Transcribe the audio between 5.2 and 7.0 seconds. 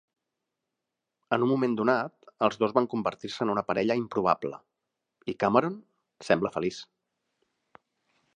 i Cameron sembla feliç.